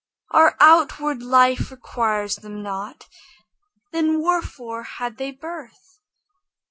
[0.31, 3.07] Our outward life requires them not,
[3.91, 5.99] Then wherefore had they birth?